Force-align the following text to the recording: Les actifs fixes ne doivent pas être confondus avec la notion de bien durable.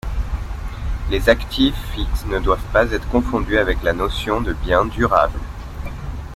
Les 1.11 1.29
actifs 1.29 1.75
fixes 1.93 2.25
ne 2.25 2.39
doivent 2.39 2.67
pas 2.73 2.89
être 2.91 3.07
confondus 3.09 3.59
avec 3.59 3.83
la 3.83 3.93
notion 3.93 4.41
de 4.41 4.51
bien 4.51 4.83
durable. 4.85 5.37